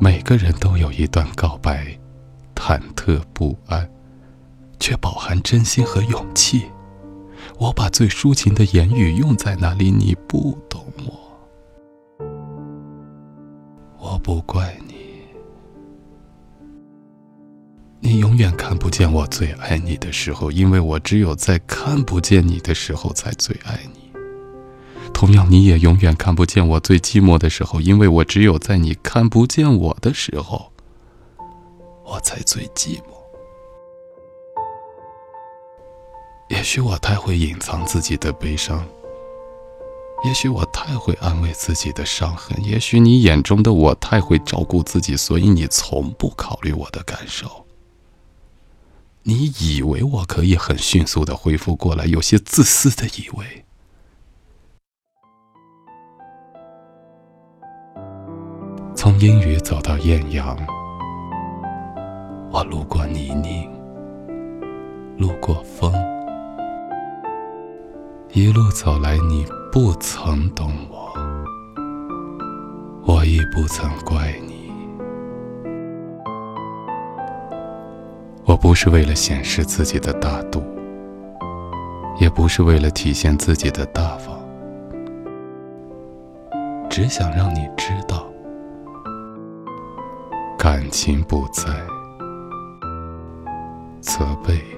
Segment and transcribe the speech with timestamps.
[0.00, 1.98] 每个人都有一段告白，
[2.54, 3.90] 忐忑不安，
[4.78, 6.66] 却饱含真心和勇气。
[7.58, 10.84] 我把最抒情的言语用在那里，你不懂
[12.18, 12.26] 我，
[13.98, 14.94] 我不怪你。
[18.00, 24.07] 你永远看不见我最爱你的时候，因为我只有在看不见你的时候才最爱你。
[25.18, 30.70] 同样，你也永远看不见我最寂寞的时候，因为我只有在你看不见我的时候，
[32.04, 33.18] 我才最寂寞。
[36.48, 38.86] 也许我太会隐藏自己的悲伤，
[40.24, 47.66] 也许我太会安慰自己的伤痕，也许你眼中的我太会照顾自己，所以你从不考虑我的感受。
[49.24, 53.64] 你以为我可以很迅速的恢复过来，有些自私的以为。
[59.10, 60.54] 从阴雨走到艳阳，
[62.52, 63.66] 我路过泥泞，
[65.16, 65.90] 路过风，
[68.34, 71.10] 一路走来，你不曾懂我，
[73.06, 74.70] 我亦不曾怪你。
[78.44, 80.62] 我不是为了显示自己的大度，
[82.20, 84.38] 也不是为了体现自己的大方，
[86.90, 88.07] 只想让你知道，
[90.88, 91.64] 感情不在，
[94.00, 94.77] 责备。